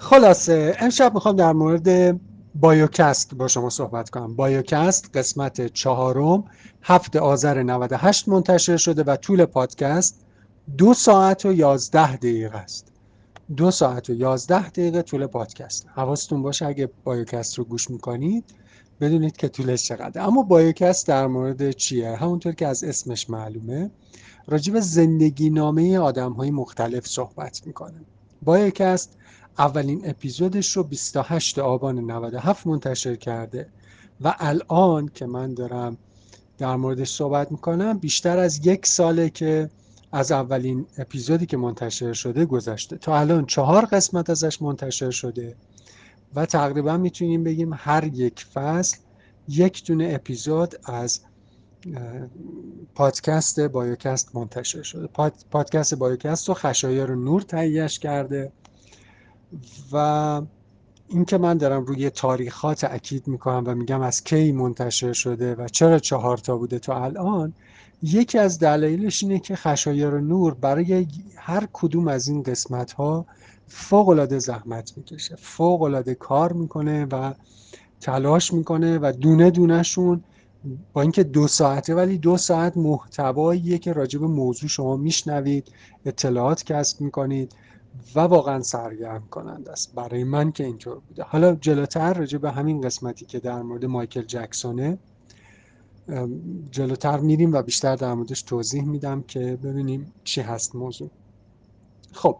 خلاصه 0.00 0.76
امشب 0.78 1.14
می‌خوام 1.14 1.36
در 1.36 1.52
مورد 1.52 2.20
بایوکست 2.54 3.34
با 3.34 3.48
شما 3.48 3.70
صحبت 3.70 4.10
کنم. 4.10 4.36
بایوکست 4.36 5.10
قسمت 5.16 5.66
چهارم 5.66 6.44
هفت 6.82 7.16
آذر 7.16 7.62
98 7.62 8.28
منتشر 8.28 8.76
شده 8.76 9.02
و 9.02 9.16
طول 9.16 9.44
پادکست 9.44 10.26
دو 10.78 10.94
ساعت 10.94 11.46
و 11.46 11.52
یازده 11.52 12.16
دقیقه 12.16 12.58
است. 12.58 12.92
دو 13.56 13.70
ساعت 13.70 14.10
و 14.10 14.14
یازده 14.14 14.68
دقیقه 14.68 15.02
طول 15.02 15.26
پادکست. 15.26 15.86
حواستون 15.94 16.42
باشه 16.42 16.66
اگه 16.66 16.90
بایوکست 17.04 17.58
رو 17.58 17.64
گوش 17.64 17.90
می‌کنید 17.90 18.44
بدونید 19.00 19.36
که 19.36 19.48
طولش 19.48 19.84
چقدر 19.84 20.22
اما 20.22 20.42
بایوکست 20.42 21.08
در 21.08 21.26
مورد 21.26 21.70
چیه؟ 21.70 22.16
همونطور 22.16 22.52
که 22.52 22.66
از 22.66 22.84
اسمش 22.84 23.30
معلومه 23.30 23.90
راجب 24.46 24.80
زندگی 24.80 25.50
نامه 25.50 25.98
آدم 25.98 26.32
های 26.32 26.50
مختلف 26.50 27.06
صحبت 27.06 27.66
می‌کنه. 27.66 28.00
بایوکست 28.42 29.16
اولین 29.58 30.02
اپیزودش 30.04 30.76
رو 30.76 30.82
28 30.82 31.58
آبان 31.58 31.98
97 31.98 32.66
منتشر 32.66 33.16
کرده 33.16 33.66
و 34.20 34.34
الان 34.38 35.08
که 35.14 35.26
من 35.26 35.54
دارم 35.54 35.96
در 36.58 36.76
موردش 36.76 37.10
صحبت 37.10 37.52
می‌کنم 37.52 37.98
بیشتر 37.98 38.38
از 38.38 38.66
یک 38.66 38.86
ساله 38.86 39.30
که 39.30 39.70
از 40.12 40.32
اولین 40.32 40.86
اپیزودی 40.98 41.46
که 41.46 41.56
منتشر 41.56 42.12
شده 42.12 42.44
گذشته. 42.44 42.96
تا 42.96 43.18
الان 43.18 43.46
چهار 43.46 43.84
قسمت 43.84 44.30
ازش 44.30 44.62
منتشر 44.62 45.10
شده 45.10 45.56
و 46.34 46.46
تقریبا 46.46 46.96
می‌تونیم 46.96 47.44
بگیم 47.44 47.70
هر 47.74 48.04
یک 48.04 48.44
فصل 48.54 48.98
یک 49.48 49.86
دونه 49.86 50.10
اپیزود 50.14 50.74
از 50.84 51.20
پادکست 52.94 53.60
بایوکست 53.60 54.36
منتشر 54.36 54.82
شده. 54.82 55.06
پادکست 55.50 55.94
بایوکست 55.94 56.48
رو 56.48 56.54
خشایر 56.54 57.06
نور 57.06 57.42
تهیهش 57.42 57.98
کرده. 57.98 58.52
و 59.92 60.42
اینکه 61.08 61.38
من 61.38 61.58
دارم 61.58 61.84
روی 61.84 62.10
تاریخات 62.10 62.80
تاکید 62.80 63.28
می‌کنم 63.28 63.64
و 63.66 63.74
میگم 63.74 64.00
از 64.00 64.24
کی 64.24 64.52
منتشر 64.52 65.12
شده 65.12 65.54
و 65.54 65.68
چرا 65.68 65.98
چهار 65.98 66.38
تا 66.38 66.56
بوده 66.56 66.78
تا 66.78 67.04
الان 67.04 67.52
یکی 68.02 68.38
از 68.38 68.58
دلایلش 68.58 69.22
اینه 69.22 69.38
که 69.38 69.56
خشایر 69.56 70.10
نور 70.10 70.54
برای 70.54 71.06
هر 71.36 71.68
کدوم 71.72 72.08
از 72.08 72.28
این 72.28 72.42
قسمت 72.42 72.92
ها 72.92 73.26
فوق 73.68 74.08
العاده 74.08 74.38
زحمت 74.38 74.92
می‌کشه 74.96 75.36
فوق 75.36 75.82
العاده 75.82 76.14
کار 76.14 76.52
می‌کنه 76.52 77.04
و 77.04 77.34
تلاش 78.00 78.52
می‌کنه 78.52 78.98
و 78.98 79.12
دونه 79.20 79.50
دونهشون 79.50 80.24
با 80.92 81.02
اینکه 81.02 81.22
دو 81.22 81.48
ساعته 81.48 81.94
ولی 81.94 82.18
دو 82.18 82.36
ساعت 82.36 82.76
محتواییه 82.76 83.78
که 83.78 83.92
راجع 83.92 84.18
به 84.20 84.26
موضوع 84.26 84.68
شما 84.68 84.96
میشنوید 84.96 85.72
اطلاعات 86.04 86.64
کسب 86.64 87.00
می‌کنید. 87.00 87.52
و 88.14 88.20
واقعا 88.20 88.62
سرگرم 88.62 89.26
کنند 89.30 89.68
است. 89.68 89.94
برای 89.94 90.24
من 90.24 90.52
که 90.52 90.64
اینطور 90.64 90.98
بوده. 90.98 91.22
حالا 91.22 91.54
جلوتر 91.54 92.14
راجع 92.14 92.38
به 92.38 92.50
همین 92.50 92.80
قسمتی 92.80 93.26
که 93.26 93.40
در 93.40 93.62
مورد 93.62 93.84
مایکل 93.84 94.22
جکسونه 94.22 94.98
جلوتر 96.70 97.18
میریم 97.18 97.52
و 97.52 97.62
بیشتر 97.62 97.96
در 97.96 98.14
موردش 98.14 98.42
توضیح 98.42 98.84
میدم 98.84 99.22
که 99.22 99.58
ببینیم 99.62 100.12
چی 100.24 100.40
هست 100.40 100.74
موضوع. 100.74 101.10
خب. 102.12 102.38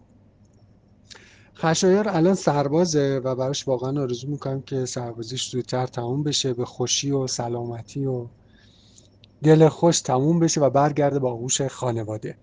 خشایار 1.55 2.09
الان 2.09 2.35
سربازه 2.35 3.21
و 3.25 3.35
براش 3.35 3.69
واقعا 3.69 4.03
آرزو 4.03 4.29
می‌کنم 4.29 4.63
که 4.63 4.87
سربازیش 4.87 5.51
زودتر 5.51 5.87
تموم 5.87 6.23
بشه 6.23 6.55
به 6.55 6.65
خوشی 6.65 7.11
و 7.11 7.27
سلامتی 7.27 8.07
و 8.07 8.27
دل 9.43 9.69
خوش 9.69 10.01
تموم 10.01 10.39
بشه 10.39 10.61
و 10.61 10.71
برگرده 10.71 11.19
با 11.19 11.33
آغوش 11.33 11.63
خانواده. 11.63 12.37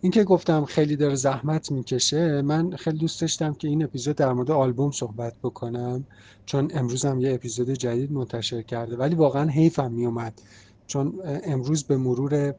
این 0.00 0.12
که 0.12 0.24
گفتم 0.24 0.64
خیلی 0.64 0.96
داره 0.96 1.14
زحمت 1.14 1.72
می‌کشه 1.72 2.42
من 2.42 2.70
خیلی 2.76 2.98
دوست 2.98 3.20
داشتم 3.20 3.54
که 3.54 3.68
این 3.68 3.84
اپیزود 3.84 4.16
در 4.16 4.32
مورد 4.32 4.50
آلبوم 4.50 4.90
صحبت 4.90 5.34
بکنم 5.42 6.04
چون 6.46 6.70
امروز 6.74 7.04
هم 7.04 7.20
یه 7.20 7.34
اپیزود 7.34 7.70
جدید 7.70 8.12
منتشر 8.12 8.62
کرده 8.62 8.96
ولی 8.96 9.14
واقعا 9.14 9.48
حیفم 9.48 9.92
میومد 9.92 10.42
چون 10.86 11.20
امروز 11.24 11.84
به 11.84 11.96
مرور 11.96 12.54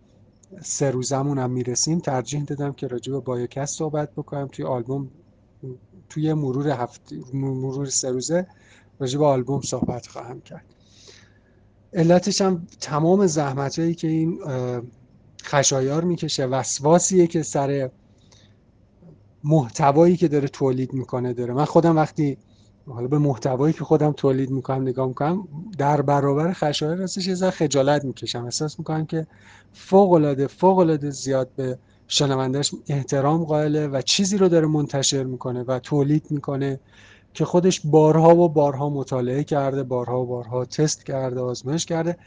سه 0.61 0.91
روزمون 0.91 1.37
هم 1.37 1.51
می‌رسیم 1.51 1.99
ترجیح 1.99 2.43
دادم 2.43 2.73
که 2.73 2.87
راجع 2.87 3.13
به 3.13 3.19
بایوکست 3.19 3.77
صحبت 3.77 4.11
بکنم. 4.11 4.47
توی 4.47 4.65
آلبوم 4.65 5.11
توی 6.09 6.33
مرور 6.33 6.69
هفت 6.69 7.13
مرور 7.33 7.85
سه 7.85 8.09
روزه 8.09 8.47
راجع 8.99 9.19
به 9.19 9.25
آلبوم 9.25 9.61
صحبت 9.61 10.07
خواهم 10.07 10.41
کرد. 10.41 10.65
علتش 11.93 12.41
هم 12.41 12.67
تمام 12.79 13.27
زحمت 13.27 13.97
که 13.97 14.07
این 14.07 14.39
خشایار 15.43 16.03
می‌کشه. 16.03 16.45
وسواسیه 16.45 17.27
که 17.27 17.43
سر 17.43 17.89
محتوایی 19.43 20.17
که 20.17 20.27
داره 20.27 20.47
تولید 20.47 20.93
می‌کنه 20.93 21.33
داره. 21.33 21.53
من 21.53 21.65
خودم 21.65 21.95
وقتی 21.95 22.37
حالا 22.87 23.07
به 23.07 23.17
محتوایی 23.17 23.73
که 23.73 23.83
خودم 23.83 24.11
تولید 24.11 24.49
می‌کنم 24.49 24.81
نگاه 24.81 25.07
می‌کنم 25.07 25.47
در 25.77 26.01
برابر 26.01 26.53
خشایار 26.53 26.95
راستش 26.95 27.27
یه 27.27 27.35
خجالت 27.35 28.05
می‌کشم. 28.05 28.43
احساس 28.43 28.79
می‌کنم 28.79 29.05
که 29.05 29.27
فوق 29.73 30.11
العاده 30.11 30.47
فوق 30.47 30.77
العاده 30.77 31.09
زیاد 31.09 31.49
به 31.55 31.77
شنوندهش 32.07 32.71
احترام 32.87 33.43
قائله 33.43 33.87
و 33.87 34.01
چیزی 34.01 34.37
رو 34.37 34.47
داره 34.47 34.67
منتشر 34.67 35.23
می‌کنه 35.23 35.63
و 35.63 35.79
تولید 35.79 36.25
می‌کنه 36.29 36.79
که 37.33 37.45
خودش 37.45 37.81
بارها 37.85 38.35
و 38.35 38.49
بارها 38.49 38.89
مطالعه 38.89 39.43
کرده 39.43 39.83
بارها 39.83 40.21
و 40.21 40.25
بارها 40.25 40.65
تست 40.65 41.05
کرده 41.05 41.39
آزمایش 41.39 41.85
کرده. 41.85 42.17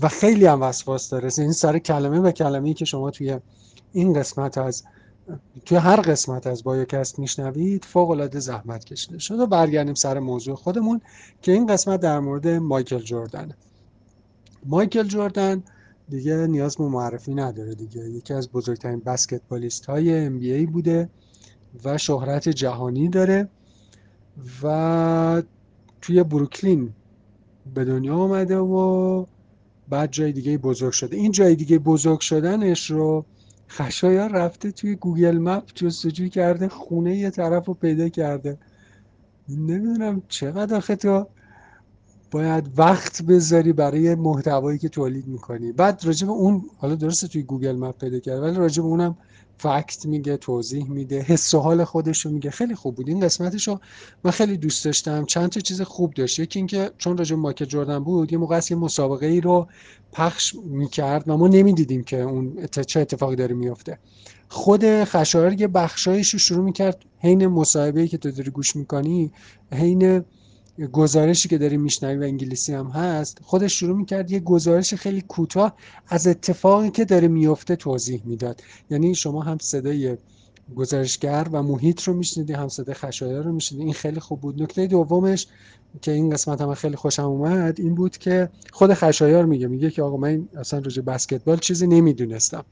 و 0.00 0.08
خیلی 0.08 0.46
هم 0.46 0.62
وسواس 0.62 1.10
داره. 1.10 1.30
این 1.38 1.52
سر 1.52 1.78
کلمه 1.78 2.20
به 2.20 2.32
کلمه 2.32 2.74
که 2.74 2.84
شما 2.84 3.10
توی 3.10 3.38
این 3.92 4.12
قسمت 4.12 4.58
از 4.58 4.84
توی 5.64 5.78
هر 5.78 6.00
قسمت 6.00 6.46
از 6.46 6.64
بایوکست 6.64 7.18
میشنوید 7.18 7.84
فوق 7.84 8.10
العاده 8.10 8.40
زحمت 8.40 8.84
کشیده 8.84 9.18
شد 9.18 9.40
و 9.40 9.46
برگردیم 9.46 9.94
سر 9.94 10.18
موضوع 10.18 10.54
خودمون 10.54 11.00
که 11.42 11.52
این 11.52 11.66
قسمت 11.66 12.00
در 12.00 12.20
مورد 12.20 12.48
مایکل 12.48 12.98
جوردن. 12.98 13.52
مایکل 14.66 15.02
جوردن 15.02 15.62
دیگه 16.08 16.46
نیاز 16.46 16.76
به 16.76 16.84
معرفی 16.84 17.34
نداره 17.34 17.74
دیگه. 17.74 18.00
یکی 18.00 18.34
از 18.34 18.50
بزرگترین 18.50 19.00
بسکتبالیست 19.00 19.86
های 19.86 20.28
NBA 20.28 20.70
بوده 20.70 21.08
و 21.84 21.98
شهرت 21.98 22.48
جهانی 22.48 23.08
داره 23.08 23.48
و 24.62 25.42
توی 26.00 26.22
بروکلین 26.22 26.92
به 27.74 27.84
دنیا 27.84 28.16
آمده 28.16 28.58
و 28.58 29.24
بعد 29.92 30.10
جای 30.12 30.32
دیگه 30.32 30.58
بزرگ 30.58 30.92
شده. 30.92 31.16
این 31.16 31.32
جای 31.32 31.54
دیگه 31.54 31.78
بزرگ 31.78 32.20
شدنش 32.20 32.90
رو 32.90 33.24
خشایار 33.68 34.32
رفته 34.32 34.70
توی 34.70 34.94
Google 34.94 35.38
Map 35.38 35.64
جستجو 35.74 36.28
کرده 36.28 36.68
خونه‌ی 36.68 37.30
طرف 37.30 37.66
رو 37.66 37.74
پیدا 37.74 38.08
کرده. 38.08 38.58
نمی‌دونم 39.48 40.22
چقدر 40.28 40.76
آخه 40.76 40.96
تو 40.96 41.26
باید 42.32 42.78
وقت 42.78 43.22
بذاری 43.22 43.72
برای 43.72 44.14
محتوایی 44.14 44.78
که 44.78 44.88
تولید 44.88 45.26
می‌کنی. 45.26 45.72
بعد 45.72 46.00
راجب 46.04 46.30
اون 46.30 46.64
حالا 46.76 46.94
درسته 46.94 47.28
توی 47.28 47.42
Google 47.42 47.76
Map 47.76 47.98
پیدا 47.98 48.18
کرده 48.18 48.40
ولی 48.40 48.56
راجب 48.56 48.84
اونم 48.84 49.16
فکت 49.58 50.06
میگه 50.06 50.36
توضیح 50.36 50.90
میده 50.90 51.20
حس 51.20 51.54
و 51.54 51.60
حال 51.60 51.84
خودش 51.84 52.26
رو 52.26 52.32
میگه. 52.32 52.50
خیلی 52.50 52.74
خوب 52.74 52.94
بود. 52.94 53.08
این 53.08 53.20
قسمتش 53.20 53.68
رو 53.68 53.80
من 54.24 54.30
خیلی 54.30 54.56
دوست 54.56 54.84
داشتم. 54.84 55.24
چند 55.24 55.48
تا 55.48 55.60
چیز 55.60 55.82
خوب 55.82 56.14
داشت. 56.14 56.38
یکی 56.38 56.58
اینکه 56.58 56.90
چون 56.98 57.16
راجع 57.16 57.36
مایکل 57.36 57.64
جردن 57.64 57.98
بود 57.98 58.32
یه 58.32 58.38
موقع 58.38 58.60
یه 58.70 58.76
مسابقه 58.76 59.26
ای 59.26 59.40
رو 59.40 59.68
پخش 60.12 60.54
می‌کرد 60.64 61.24
و 61.26 61.36
ما 61.36 61.48
نمی‌دیدیم 61.48 62.04
که 62.04 62.20
اون 62.20 62.66
چه 62.86 63.00
اتفاقی 63.00 63.36
داره 63.36 63.54
میفته 63.54 63.98
خود 64.48 65.04
خشایار 65.04 65.60
یه 65.60 65.68
بخشایش 65.68 66.30
رو 66.30 66.38
شروع 66.38 66.64
می‌کرد 66.64 67.04
حین 67.18 67.46
مصاحبه 67.46 68.08
که 68.08 68.18
تو 68.18 68.30
داری 68.30 68.50
گوش 68.50 68.76
می‌کنی 68.76 69.32
حین 69.72 70.24
گزارشی 70.92 71.48
که 71.48 71.58
داری 71.58 71.76
میشنوی 71.76 72.16
و 72.16 72.22
انگلیسی 72.22 72.74
هم 72.74 72.86
هست 72.86 73.38
خودش 73.42 73.80
شروع 73.80 73.96
می‌کرد 73.96 74.30
یه 74.30 74.40
گزارش 74.40 74.94
خیلی 74.94 75.20
کوتاه 75.20 75.76
از 76.08 76.26
اتفاقی 76.26 76.90
که 76.90 77.04
داره 77.04 77.28
میفته 77.28 77.76
توضیح 77.76 78.22
می‌داد. 78.24 78.60
یعنی 78.90 79.14
شما 79.14 79.42
هم 79.42 79.58
صدای 79.60 80.16
گزارشگر 80.76 81.46
و 81.52 81.62
محیط 81.62 82.02
رو 82.02 82.14
میشنیدی 82.14 82.52
هم 82.52 82.68
صدای 82.68 82.94
خشایار 82.94 83.44
رو 83.44 83.52
میشنیدی. 83.52 83.84
این 83.84 83.92
خیلی 83.92 84.20
خوب 84.20 84.40
بود. 84.40 84.62
نکته 84.62 84.86
دومش 84.86 85.46
که 86.02 86.12
این 86.12 86.30
قسمت 86.30 86.60
هم 86.60 86.74
خیلی 86.74 86.96
خوشم 86.96 87.24
اومد 87.24 87.80
این 87.80 87.94
بود 87.94 88.18
که 88.18 88.48
خود 88.72 88.94
خشایار 88.94 89.44
میگه 89.44 89.66
میگه 89.66 89.90
که 89.90 90.02
آقا 90.02 90.16
من 90.16 90.48
اصلا 90.56 90.78
راجع 90.78 91.02
بسکتبال 91.02 91.58
چیزی 91.58 91.86
نمی‌دونستم. 91.86 92.64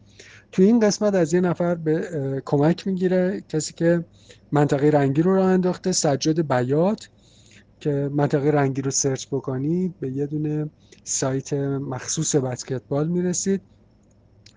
توی 0.53 0.65
این 0.65 0.81
قسمت 0.81 1.15
از 1.15 1.35
یه 1.35 1.41
نفر 1.41 1.75
به 1.75 2.43
کمک 2.45 2.87
می‌گیره 2.87 3.43
کسی 3.49 3.73
که 3.73 4.05
منطقه 4.53 4.91
رنگی 4.91 5.23
رو 5.23 5.35
راه 5.35 5.47
انداخته 5.47 5.93
سجاد 5.93 6.49
بیات. 6.49 7.09
که 7.81 8.11
منطقه 8.12 8.50
رنگی 8.50 8.82
رو 8.82 8.91
سرچ 8.91 9.27
بکنید 9.27 9.94
به 10.00 10.11
یه 10.11 10.27
دونه 10.27 10.71
سایت 11.05 11.53
مخصوص 11.53 12.37
بسکتبال 12.37 13.09
می‌رسید. 13.09 13.61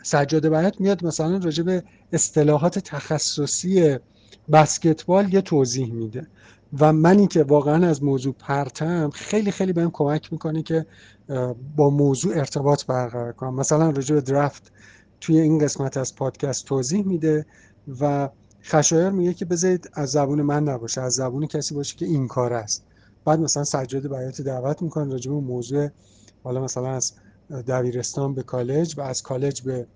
سجاده 0.03 0.49
بیات 0.49 0.81
میاد 0.81 1.05
مثلا 1.05 1.37
راجع 1.37 1.63
به 1.63 1.83
اصطلاحات 2.11 2.79
تخصصی 2.79 3.97
بسکتبال 4.51 5.33
یه 5.33 5.41
توضیح 5.41 5.93
میده. 5.93 6.27
و 6.79 6.93
منی 6.93 7.27
که 7.27 7.43
واقعا 7.43 7.87
از 7.87 8.03
موضوع 8.03 8.35
پرتم 8.39 9.09
خیلی 9.09 9.51
خیلی 9.51 9.73
بهم 9.73 9.91
کمک 9.91 10.33
می‌کنه 10.33 10.63
که 10.63 10.85
با 11.75 11.89
موضوع 11.89 12.37
ارتباط 12.37 12.85
برقرار 12.85 13.31
کنم. 13.33 13.55
مثلا 13.55 13.89
راجع 13.89 14.15
به 14.15 14.21
درفت 14.21 14.71
توی 15.21 15.39
این 15.39 15.59
قسمت 15.59 15.97
از 15.97 16.15
پادکست 16.15 16.65
توضیح 16.65 17.05
میده 17.05 17.45
و 17.99 18.29
خشایار 18.63 19.11
میگه 19.11 19.33
که 19.33 19.45
بذارید 19.45 19.89
از 19.93 20.11
زبون 20.11 20.41
من 20.41 20.63
نباشه 20.63 21.01
از 21.01 21.13
زبون 21.13 21.47
کسی 21.47 21.75
باشه 21.75 21.95
که 21.95 22.05
این 22.05 22.27
کار 22.27 22.53
است. 22.53 22.85
بعد 23.25 23.39
مثلا 23.39 23.63
سجاد 23.63 24.07
بیات 24.07 24.41
دعوت 24.41 24.81
می‌کنه 24.81 25.11
راجع 25.11 25.31
به 25.31 25.37
موضوع 25.37 25.89
حالا 26.43 26.61
مثلا 26.61 26.87
از 26.87 27.13
دبیرستان 27.67 28.33
به 28.33 28.43
کالج 28.43 28.97
و 28.97 29.01
از 29.01 29.21
کالج 29.21 29.61
به 29.61 29.87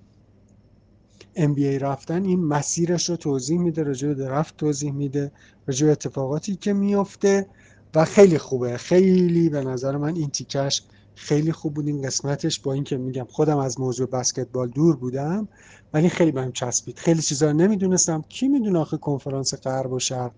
MBA 1.38 1.82
رفتن 1.82 2.26
این 2.26 2.44
مسیرش 2.44 3.10
رو 3.10 3.16
توضیح 3.16 3.60
میده 3.60 3.84
راجع 3.84 4.08
به 4.08 4.14
درفت 4.14 4.58
توضیح 4.58 4.92
میده 4.92 5.32
راجع 5.68 5.86
به 5.86 5.92
اتفاقاتی 5.92 6.56
که 6.56 6.74
میفته 6.74 7.48
و 7.96 8.06
خیلی 8.06 8.38
خوبه. 8.38 8.78
خیلی 8.78 9.50
به 9.50 9.64
نظر 9.64 9.98
من 9.98 10.16
این 10.16 10.30
تیکش 10.30 10.84
خیلی 11.16 11.52
خوب 11.52 11.74
بود 11.74 11.88
این 11.88 12.02
قسمتش 12.02 12.60
با 12.60 12.74
اینکه 12.74 12.98
میگم 12.98 13.28
خودم 13.30 13.58
از 13.58 13.80
موضوع 13.80 14.08
بسکتبال 14.08 14.70
دور 14.70 14.96
بودم 14.96 15.48
ولی 15.94 16.10
خیلی 16.10 16.32
بهم 16.32 16.52
چسبید. 16.52 16.98
خیلی 16.98 17.22
چیزا 17.22 17.52
نمی‌دونستم. 17.52 18.22
کی 18.30 18.48
می‌دونه 18.48 18.80
آخه 18.80 18.98
کنفرانس 18.98 19.54
غرب 19.54 19.92
و 19.92 20.00
شرق 20.00 20.32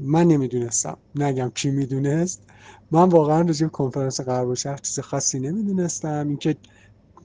من 0.00 0.24
نمی‌دونستم. 0.24 0.96
نگم 1.14 1.50
کی 1.54 1.70
می‌دونست. 1.70 2.42
من 2.90 3.08
واقعا 3.08 3.40
راجع 3.40 3.66
کنفرانس 3.66 4.20
و 4.20 4.54
شرق 4.54 4.80
چیز 4.80 5.00
خاصی 5.00 5.40
نمی‌دونستم. 5.40 6.28
اینکه 6.28 6.56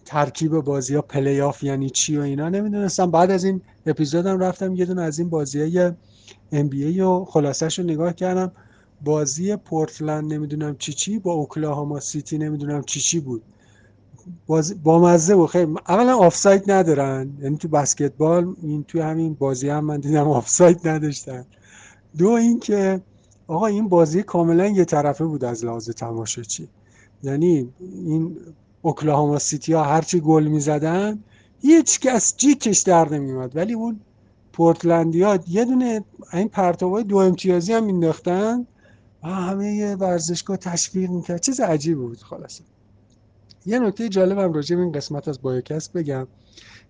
ترکیب 0.06 0.52
بازی 0.52 0.96
ها 0.96 1.02
پلی 1.02 1.42
آف 1.42 1.64
یعنی 1.64 1.90
چی 1.90 2.18
و 2.18 2.22
اینا 2.22 2.50
نمی‌دونستم. 2.50 3.12
بعد 3.12 3.32
از 3.32 3.44
این 3.44 3.62
اپیزودم 3.86 4.40
رفتم 4.40 4.76
یه 4.76 4.86
دونه 4.86 5.02
از 5.02 5.20
این 5.20 5.30
بازی 5.30 5.62
های 5.62 5.92
NBA 6.52 7.02
و 7.02 7.26
خلاصش 7.26 7.80
نگاه 7.80 8.14
کردم. 8.14 8.52
بازی 9.04 9.56
پورتلند 9.56 10.34
نمی‌دونم 10.34 10.76
چی 10.78 10.94
چی 10.94 11.20
با 11.20 11.34
اوکلاهاما 11.34 12.00
سیتی 12.00 12.38
نمی‌دونم 12.38 12.84
چی 12.84 13.00
چی 13.00 13.20
بود. 13.20 13.44
با 14.84 15.00
مزه 15.00 15.34
و 15.34 15.48
خیلی 15.48 15.74
اولا 15.88 16.18
آفساید 16.18 16.72
ندارن. 16.72 17.38
یعنی 17.42 17.58
تو 17.58 17.68
بسکتبال 17.68 18.56
این 18.62 18.84
توی 18.84 19.02
همین 19.02 19.34
بازی 19.34 19.70
هم 19.70 19.86
من 19.86 20.00
دیدم 20.00 20.28
آفساید 20.28 20.88
نداشتن. 20.88 21.46
دو 22.18 22.30
اینکه 22.30 23.02
آقا 23.48 23.66
این 23.66 23.90
بازی 23.90 24.24
کاملا 24.24 24.68
یه 24.68 24.86
طرفه 24.86 25.26
بود 25.26 25.44
از 25.46 25.66
لحاظ 25.66 25.90
تماشاچی. 25.90 26.68
یعنی 27.24 27.70
این 27.80 28.38
اوکلاهاما 28.82 29.40
سیتی 29.40 29.74
ها 29.74 29.84
هرچی 29.84 30.20
گل 30.20 30.44
می‌زدن 30.44 31.24
هیچ 31.62 32.00
کس 32.00 32.38
جیکش 32.38 32.80
در 32.80 33.10
نمیومد 33.10 33.56
ولی 33.56 33.74
اون 33.74 34.00
پورتلندی 34.54 35.22
ها 35.22 35.40
یه 35.48 35.66
دونه 35.66 36.04
این 36.34 36.50
پرتابای 36.50 37.04
دو 37.04 37.18
امتیازی 37.18 37.74
هم 37.74 37.84
مینداختن 37.84 38.68
و 39.24 39.28
همه 39.28 39.96
ورزشگاه 39.96 40.58
تشویق 40.58 41.10
می‌کرد. 41.10 41.42
چیز 41.42 41.60
عجیب 41.60 41.98
بود 41.98 42.18
خلاصه. 42.18 42.64
یه 43.66 43.80
نکته 43.80 44.10
جالب 44.10 44.40
هم 44.40 44.54
راجع 44.54 44.76
به 44.76 44.82
این 44.82 44.92
قسمت 44.92 45.28
از 45.28 45.42
بایوکست 45.42 45.94
بگم. 45.94 46.28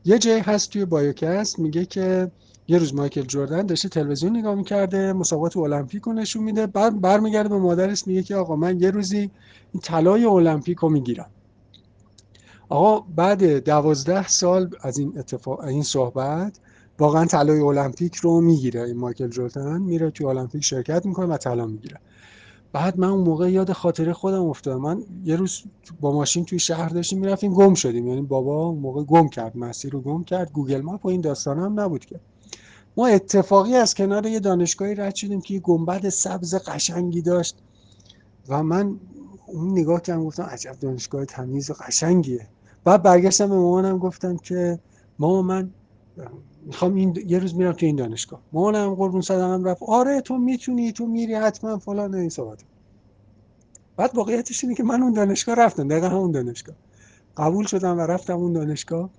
یه 0.06 0.20
جایی 0.20 0.40
هست 0.40 0.70
توی 0.70 0.86
بایوکست 0.86 1.60
میگه 1.60 1.86
که 1.86 2.32
یه 2.68 2.78
روز 2.78 2.96
مایکل 2.96 3.22
جردن 3.22 3.66
داشته 3.66 3.90
تلویزیون 3.90 4.38
نگاه 4.38 4.56
می‌کرده 4.56 5.14
مسابقات 5.14 5.58
المپیک 5.58 6.04
رو 6.04 6.14
نشون 6.14 6.44
میده 6.44 6.68
بعد 6.68 7.02
برمیگرده 7.02 7.50
به 7.50 7.58
مادرش 7.58 8.08
میگه 8.08 8.24
که 8.24 8.36
آقا 8.36 8.56
من 8.56 8.80
یه 8.80 8.92
روزی 8.92 9.32
این 9.72 9.82
طلای 9.84 10.26
المپیک 10.26 10.78
رو 10.78 10.90
می‌گیرم. 10.90 11.30
آقا 12.70 13.06
بعد 13.16 13.64
دوازده 13.64 14.28
سال 14.28 14.70
از 14.82 14.98
این 14.98 15.14
اتفاق 15.20 15.60
این 15.60 15.84
صحبت 15.84 16.60
واقعا 17.00 17.26
طلای 17.26 17.60
المپیک 17.60 18.16
رو 18.16 18.42
می‌گیره 18.42 18.82
این 18.82 18.98
مایکل 18.98 19.30
جردن 19.30 19.82
میره 19.82 20.12
توی 20.12 20.26
المپیک 20.26 20.64
شرکت 20.64 21.06
می‌کنه 21.06 21.26
و 21.26 21.38
طلا 21.38 21.66
می‌گیره. 21.66 22.00
بعد 22.74 23.00
من 23.00 23.08
اون 23.08 23.24
موقع 23.24 23.52
یاد 23.52 23.72
خاطره 23.72 24.14
خودم 24.14 24.46
افتادم. 24.46 24.82
من 24.82 25.04
یه 25.26 25.36
روز 25.36 25.64
با 26.02 26.12
ماشین 26.12 26.46
توی 26.46 26.60
شهر 26.60 26.90
داشتیم 26.90 27.20
می‌رفتیم 27.20 27.54
گم 27.54 27.74
شدیم. 27.74 28.08
یعنی 28.08 28.22
بابا 28.22 28.66
اون 28.66 28.80
موقع 28.80 29.04
گم 29.04 29.28
کرد 29.28 29.58
مسیر 29.58 29.92
رو 29.92 30.02
گم 30.02 30.24
کرد. 30.24 30.52
گوگل 30.52 30.82
ماپ 30.82 31.06
و 31.06 31.10
این 31.10 31.22
داستان 31.22 31.60
هم 31.60 31.80
نبود 31.80 32.06
که. 32.06 32.20
ما 32.98 33.08
اتفاقی 33.08 33.76
از 33.76 33.94
کنار 33.94 34.26
یه 34.26 34.40
دانشگاهی 34.40 34.96
رد 34.96 35.16
شدیم 35.16 35.42
که 35.42 35.54
یه 35.54 35.60
گنبد 35.60 36.10
سبز 36.10 36.56
قشنگی 36.56 37.22
داشت. 37.22 37.58
و 38.50 38.64
من 38.64 39.00
اون 39.48 39.72
نگاه 39.72 40.02
کردم 40.02 40.24
گفتم 40.24 40.44
عجب 40.44 40.76
دانشگاه 40.80 41.26
تمیز 41.26 41.70
و 41.70 41.74
قشنگیه. 41.74 42.48
بعد 42.84 43.04
برگشتم 43.04 43.50
به 43.50 43.56
مامانم 43.56 43.98
گفتم 43.98 44.38
که 44.38 44.80
ماما 45.20 45.42
من 45.42 45.70
می‌خوام 46.66 46.96
این 46.96 47.24
یه 47.28 47.40
روز 47.40 47.56
میرم 47.56 47.72
تو 47.72 47.86
این 47.86 47.96
دانشگاه. 47.96 48.42
مامانم 48.54 48.96
قربون 48.96 49.22
صدقم 49.22 49.64
رفت. 49.64 49.84
آره 49.84 50.22
تو 50.22 50.38
می‌تونی 50.38 50.92
تو 50.92 51.06
میری 51.06 51.34
حتما 51.34 51.78
فلان 51.78 52.16
این 52.16 52.30
صحبت. 52.30 52.64
بعد 53.98 54.16
واقعیتش 54.16 54.64
اینه 54.64 54.76
که 54.76 54.84
من 54.84 55.04
اون 55.04 55.14
دانشگاه 55.14 55.56
رفتم 55.56 55.88
دقیقا 55.88 56.10
همون 56.10 56.32
دانشگاه. 56.32 56.76
قبول 57.38 57.66
شدم 57.66 57.98
و 57.98 58.02
رفتم 58.02 58.38
اون 58.38 58.54
دانشگاه. 58.54 59.10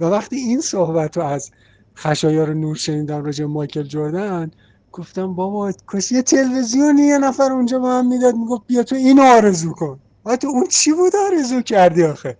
و 0.00 0.04
وقتی 0.04 0.36
این 0.36 0.60
صحبت 0.60 1.16
رو 1.16 1.22
از 1.22 1.50
خشایار 1.96 2.54
نور 2.54 2.76
شنیدم 2.76 3.24
راجع 3.24 3.44
مایکل 3.44 3.82
جردن 3.82 4.50
گفتم 4.92 5.34
بابا 5.34 5.72
کاش 5.86 6.12
یه 6.12 6.22
تلویزیونی 6.22 7.02
یه 7.02 7.18
نفر 7.18 7.52
اونجا 7.52 7.78
به 7.78 7.86
من 7.86 8.06
می‌داد 8.06 8.34
می‌گفت 8.34 8.62
بیا 8.66 8.82
تو 8.82 8.96
اینو 8.96 9.22
آرزو 9.22 9.72
کن. 9.72 10.00
تو 10.40 10.48
اون 10.48 10.66
چی 10.66 10.92
بود 10.92 11.12
آرزو 11.16 11.62
کردی 11.62 12.04
آخه؟ 12.04 12.36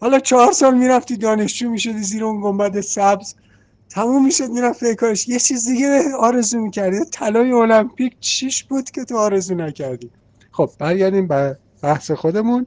حالا 0.00 0.18
چهار 0.18 0.52
سال 0.52 0.78
می‌رفتی 0.78 1.16
دانشجو 1.16 1.70
می‌شدی 1.70 2.02
زیر 2.02 2.24
اون 2.24 2.40
گنبد 2.40 2.80
سبز 2.80 3.34
تموم 3.88 4.24
می‌شد 4.24 4.50
می‌رفت 4.50 4.92
کارش. 4.92 5.28
یه 5.28 5.38
چیز 5.38 5.68
دیگه 5.68 6.02
آرزو 6.20 6.60
می‌کردی. 6.60 7.04
طلای 7.12 7.52
المپیک 7.52 8.20
چیش 8.20 8.64
بود 8.64 8.90
که 8.90 9.04
تو 9.04 9.16
آرزو 9.16 9.54
نکردی؟ 9.54 10.10
خب 10.50 10.70
برگردیم 10.78 11.28
به 11.28 11.58
بحث 11.82 12.10
خودمون. 12.10 12.66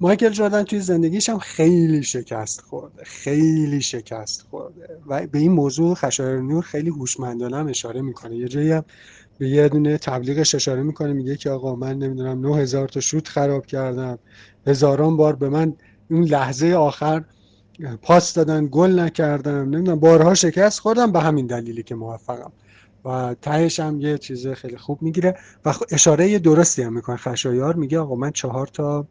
مایکل 0.00 0.30
جردن 0.30 0.62
توی 0.62 0.80
زندگیش 0.80 1.28
هم 1.28 1.38
خیلی 1.38 2.02
شکست 2.02 2.60
خورده. 2.60 3.04
خیلی 3.04 3.80
شکست 3.80 4.42
خورده. 4.50 4.98
و 5.06 5.26
به 5.26 5.38
این 5.38 5.52
موضوع 5.52 5.94
خشایر 5.94 6.40
نور 6.40 6.62
خیلی 6.62 6.90
هوشمندانه 6.90 7.56
هم 7.56 7.68
اشاره 7.68 8.02
می‌کنه. 8.02 8.36
یه 8.36 8.48
جایی 8.48 8.70
هم 8.70 8.84
به 9.38 9.48
یه 9.48 9.68
دونه 9.68 9.98
تبلیغش 9.98 10.54
اشاره 10.54 10.82
می‌کنه. 10.82 11.12
میگه 11.12 11.36
که 11.36 11.50
آقا 11.50 11.76
من 11.76 11.98
نمی‌دونم 11.98 12.40
9000 12.40 12.88
تا 12.88 13.00
شوت 13.00 13.28
خراب 13.28 13.66
کردم. 13.66 14.18
هزاران 14.66 15.16
بار 15.16 15.36
به 15.36 15.48
من 15.48 15.74
اون 16.10 16.24
لحظه 16.24 16.72
آخر 16.72 17.24
پاس 18.02 18.34
دادن 18.34 18.68
گل 18.70 19.00
نکردم 19.00 19.52
نمی‌دونم 19.52 20.00
بارها 20.00 20.34
شکست 20.34 20.80
خوردم 20.80 21.12
به 21.12 21.20
همین 21.20 21.46
دلیلی 21.46 21.82
که 21.82 21.94
موفقم. 21.94 22.52
و 23.04 23.36
تهش 23.42 23.80
هم 23.80 24.00
یه 24.00 24.18
چیز 24.18 24.46
خیلی 24.46 24.76
خوب 24.76 25.02
می‌گیره. 25.02 25.38
و 25.64 25.74
اشاره 25.90 26.38
درستی 26.38 26.82
هم 26.82 26.92
می‌کنه. 26.92 27.16
خشایار 27.16 27.74
میگه 27.74 27.98
آقا 27.98 28.14
من 28.14 28.30
چهار 28.30 28.66
تا 28.66 29.06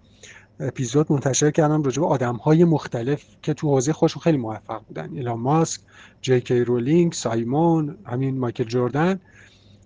اپیزود 0.59 1.11
منتشر 1.11 1.51
کردم 1.51 1.83
راجع 1.83 2.01
به 2.01 2.07
آدم 2.07 2.35
های 2.35 2.63
مختلف 2.63 3.23
که 3.41 3.53
تو 3.53 3.67
حوزه 3.67 3.93
خودشون 3.93 4.21
خیلی 4.21 4.37
موفق 4.37 4.81
بودن. 4.87 5.09
ایلان 5.13 5.39
ماسک 5.39 5.81
جی 6.21 6.41
کی 6.41 6.59
رولینگ 6.59 7.13
سایمون 7.13 7.97
همین 8.05 8.39
مایکل 8.39 8.63
جردن 8.63 9.19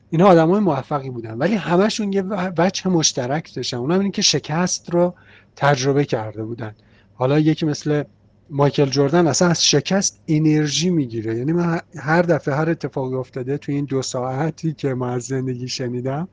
اینا 0.10 0.28
آدم 0.28 0.50
های 0.50 0.60
موفقی 0.60 1.10
بودن. 1.10 1.38
ولی 1.38 1.56
همشون 1.56 2.14
یه 2.14 2.24
وجه 2.58 2.90
مشترک 2.90 3.56
داشتن. 3.56 3.78
اونم 3.78 4.00
این 4.00 4.12
که 4.12 4.22
شکست 4.22 4.90
رو 4.90 5.14
تجربه 5.56 6.06
کرده 6.06 6.44
بودن. 6.44 6.76
حالا 7.14 7.40
یکی 7.40 7.66
مثل 7.66 8.04
مایکل 8.50 8.86
جردن 8.86 9.28
اصلا 9.28 9.48
از 9.48 9.66
شکست 9.66 10.20
انرژی 10.28 10.90
می‌گیره. 10.90 11.38
یعنی 11.38 11.54
من 11.54 11.80
هر 11.96 12.22
دفعه 12.22 12.56
هر 12.56 12.70
اتفاقی 12.70 13.16
افتاده 13.16 13.58
توی 13.58 13.76
این 13.76 13.86
دو 13.86 14.02
ساعتی 14.02 14.74
که 14.74 14.94
من 14.94 15.10
از 15.10 15.24
زندگی 15.24 15.68
شنیدم 15.68 16.28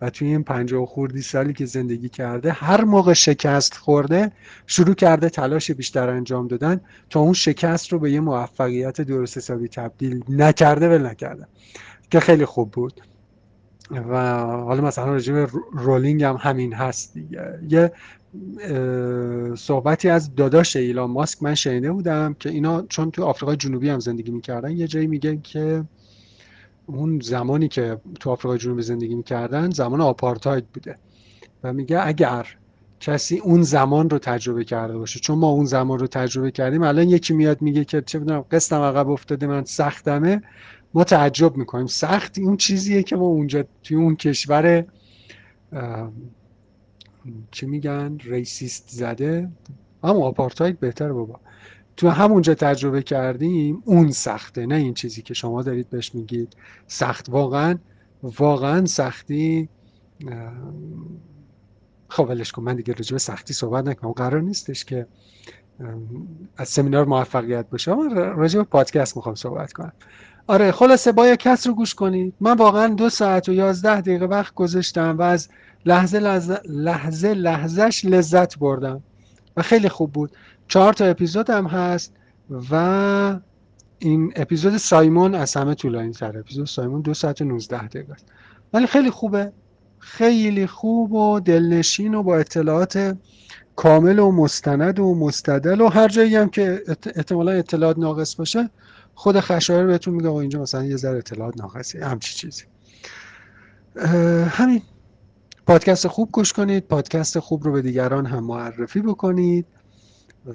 و 0.00 0.10
توی 0.10 0.28
این 0.28 0.42
پنجاه 0.42 0.86
خوردی 0.86 1.22
سالی 1.22 1.52
که 1.52 1.66
زندگی 1.66 2.08
کرده 2.08 2.52
هر 2.52 2.84
موقع 2.84 3.12
شکست 3.12 3.74
خورده 3.74 4.32
شروع 4.66 4.94
کرده 4.94 5.28
تلاش 5.28 5.70
بیشتر 5.70 6.08
انجام 6.08 6.48
دادن 6.48 6.80
تا 7.10 7.20
اون 7.20 7.32
شکست 7.32 7.92
رو 7.92 7.98
به 7.98 8.12
یه 8.12 8.20
موفقیت 8.20 9.00
درست 9.00 9.36
حسابی 9.36 9.68
تبدیل 9.68 10.24
نکرده 10.28 10.88
ول 10.88 11.06
نکرده. 11.06 11.46
که 12.10 12.20
خیلی 12.20 12.44
خوب 12.44 12.70
بود. 12.70 13.00
و 13.90 14.36
حالا 14.46 14.82
مثلا 14.82 15.04
راجع 15.04 15.46
رولینگ 15.72 16.22
هم 16.22 16.36
همین 16.40 16.72
هست 16.72 17.14
دیگه. 17.14 17.58
یه 17.68 17.92
صحبتی 19.56 20.08
از 20.08 20.34
داداش 20.34 20.76
ایلان 20.76 21.10
ماسک 21.10 21.42
من 21.42 21.54
شنیده 21.54 21.92
بودم 21.92 22.36
که 22.38 22.50
اینا 22.50 22.82
چون 22.82 23.10
تو 23.10 23.24
آفریقای 23.24 23.56
جنوبی 23.56 23.88
هم 23.88 24.00
زندگی 24.00 24.30
می‌کردن 24.30 24.70
یه 24.70 24.86
جایی 24.86 25.06
میگه 25.06 25.36
که 25.42 25.84
اون 26.86 27.20
زمانی 27.20 27.68
که 27.68 28.00
تو 28.20 28.30
آفریقای 28.30 28.58
جنوبی 28.58 28.82
زندگی 28.82 29.14
می‌کردن 29.14 29.70
زمان 29.70 30.00
آپارتاید 30.00 30.68
بوده 30.68 30.98
و 31.62 31.72
میگه 31.72 32.06
اگر 32.06 32.46
کسی 33.00 33.38
اون 33.38 33.62
زمان 33.62 34.10
رو 34.10 34.18
تجربه 34.18 34.64
کرده 34.64 34.98
باشه 34.98 35.20
چون 35.20 35.38
ما 35.38 35.48
اون 35.48 35.64
زمان 35.64 35.98
رو 35.98 36.06
تجربه 36.06 36.50
کردیم 36.50 36.82
الان 36.82 37.08
یکی 37.08 37.34
میاد 37.34 37.62
میگه 37.62 37.84
که 37.84 38.02
چه 38.02 38.18
بدونم 38.18 38.40
قسطم 38.40 38.80
عقب 38.80 39.08
افتاده 39.10 39.46
من 39.46 39.64
سختمه. 39.64 40.42
ما 40.94 41.04
تعجب 41.04 41.56
می‌کنیم. 41.56 41.86
سخت 41.86 42.38
اون 42.38 42.56
چیزیه 42.56 43.02
که 43.02 43.16
ما 43.16 43.24
اونجا 43.24 43.64
توی 43.82 43.96
اون 43.96 44.16
کشور 44.16 44.86
چی 47.50 47.66
میگن؟ 47.66 48.18
ریسیست 48.24 48.88
زده. 48.88 49.50
هم 50.04 50.16
آپارتاید 50.16 50.80
بهتر 50.80 51.12
بابا. 51.12 51.40
تو 51.96 52.08
همونجا 52.08 52.54
تجربه 52.54 53.02
کردیم 53.02 53.82
اون 53.84 54.10
سخته 54.10 54.66
نه 54.66 54.74
این 54.74 54.94
چیزی 54.94 55.22
که 55.22 55.34
شما 55.34 55.62
دارید 55.62 55.90
بهش 55.90 56.14
میگید 56.14 56.56
سخت. 56.86 57.28
واقعا 57.28 57.78
واقعا 58.22 58.86
سختی 58.86 59.68
خب 62.08 62.26
ولش 62.28 62.52
کن 62.52 62.62
من 62.62 62.76
دیگه 62.76 62.94
رجوع 62.94 63.18
سختی 63.18 63.54
صحبت 63.54 63.84
نکنم. 63.88 64.12
قرار 64.12 64.40
نیستش 64.40 64.84
که 64.84 65.06
از 66.56 66.68
سمینار 66.68 67.04
موفقیت 67.04 67.70
باشه. 67.70 67.94
من 67.94 68.14
راجع 68.14 68.58
به 68.58 68.64
پادکست 68.64 69.16
می‌خوام 69.16 69.34
صحبت 69.34 69.72
کنم. 69.72 69.92
آره 70.46 70.72
خلاصه 70.72 71.12
با 71.12 71.26
یک 71.28 71.40
کس 71.40 71.66
رو 71.66 71.74
گوش 71.74 71.94
کنید. 71.94 72.34
من 72.40 72.56
واقعا 72.56 72.88
دو 72.88 73.08
ساعت 73.08 73.48
و 73.48 73.52
یازده 73.52 74.00
دقیقه 74.00 74.26
وقت 74.26 74.54
گذاشتم 74.54 75.16
و 75.18 75.22
از 75.22 75.48
لحظه 75.86 76.18
لحظه 76.18 76.60
لحظه 76.68 77.34
لحظهش 77.34 78.04
لذت 78.04 78.58
بردم 78.58 79.02
و 79.56 79.62
خیلی 79.62 79.88
خوب 79.88 80.12
بود. 80.12 80.30
چهار 80.68 80.92
تا 80.92 81.04
اپیزود 81.04 81.50
هم 81.50 81.66
هست 81.66 82.12
و 82.70 83.40
این 83.98 84.32
اپیزود 84.36 84.76
سایمون 84.76 85.34
از 85.34 85.54
همه 85.56 85.74
طولانی 85.74 86.12
تر 86.12 86.38
اپیزود 86.38 86.66
سایمون 86.66 87.00
دو 87.00 87.14
ساعت 87.14 87.40
و 87.40 87.44
19 87.44 87.86
دقیقه 87.86 88.12
است. 88.12 88.26
ولی 88.72 88.86
خیلی 88.86 89.10
خوبه. 89.10 89.52
خیلی 89.98 90.66
خوب 90.66 91.12
و 91.12 91.40
دلنشین 91.40 92.14
و 92.14 92.22
با 92.22 92.36
اطلاعات 92.36 93.16
کامل 93.76 94.18
و 94.18 94.30
مستند 94.30 95.00
و 95.00 95.14
مستدل 95.14 95.80
و 95.80 95.88
هر 95.88 96.08
جایی 96.08 96.36
هم 96.36 96.48
که 96.48 96.82
احتمالا 97.16 97.52
اطلاعات 97.52 97.98
ناقص 97.98 98.34
باشه 98.34 98.70
خود 99.14 99.40
خشایر 99.40 99.86
بهتون 99.86 100.14
میگه 100.14 100.32
اینجا 100.32 100.62
مثلا 100.62 100.84
یه 100.84 100.96
ذره 100.96 101.18
اطلاعات 101.18 101.60
ناقصه 101.60 102.06
همچی 102.06 102.34
چیزی. 102.34 102.64
همین. 104.48 104.82
پادکست 105.66 106.08
خوب 106.08 106.32
گوش 106.32 106.52
کنید 106.52 106.86
پادکست 106.86 107.38
خوب 107.38 107.64
رو 107.64 107.72
به 107.72 107.82
دیگران 107.82 108.26
هم 108.26 108.44
معرفی 108.44 109.00
بکنید 109.00 109.66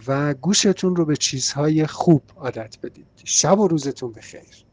و 0.08 0.34
گوشتون 0.34 0.96
رو 0.96 1.06
به 1.06 1.16
چیزهای 1.16 1.88
خوب 1.88 2.22
عادت 2.36 2.78
بدید. 2.84 3.06
شب 3.26 3.60
و 3.60 3.68
روزتون 3.68 4.12
بخیر. 4.12 4.69